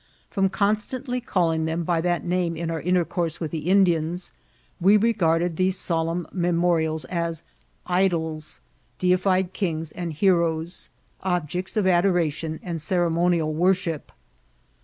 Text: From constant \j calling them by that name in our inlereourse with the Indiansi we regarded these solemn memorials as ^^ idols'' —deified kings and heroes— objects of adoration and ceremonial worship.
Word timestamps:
From 0.31 0.49
constant 0.49 1.05
\j 1.05 1.21
calling 1.21 1.65
them 1.65 1.83
by 1.83 2.01
that 2.01 2.25
name 2.25 2.55
in 2.57 2.71
our 2.71 2.81
inlereourse 2.81 3.39
with 3.39 3.51
the 3.51 3.67
Indiansi 3.67 4.31
we 4.79 4.97
regarded 4.97 5.57
these 5.57 5.77
solemn 5.77 6.25
memorials 6.31 7.05
as 7.05 7.41
^^ 7.41 7.43
idols'' 7.87 8.61
—deified 8.99 9.53
kings 9.53 9.91
and 9.91 10.11
heroes— 10.13 10.89
objects 11.21 11.77
of 11.77 11.85
adoration 11.85 12.59
and 12.63 12.81
ceremonial 12.81 13.53
worship. 13.53 14.11